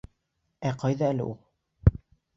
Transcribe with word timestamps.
Ә 0.69 0.71
ҡайҙа 0.83 1.11
әле 1.13 1.27
ул? 1.33 1.97